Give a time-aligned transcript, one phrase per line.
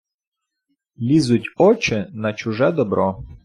[1.01, 3.23] Лізуть очи на чуже добро.